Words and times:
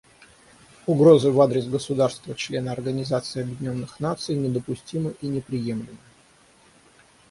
Угрозы 0.87 1.29
в 1.31 1.39
адрес 1.39 1.67
государства-члена 1.67 2.71
Организации 2.71 3.43
Объединенных 3.43 3.99
Наций 3.99 4.33
недопустимы 4.35 5.15
и 5.21 5.27
неприемлемы. 5.27 5.95